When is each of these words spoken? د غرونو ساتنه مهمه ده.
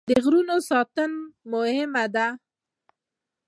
د 0.09 0.11
غرونو 0.23 0.55
ساتنه 0.69 1.17
مهمه 1.51 2.05
ده. 2.15 2.27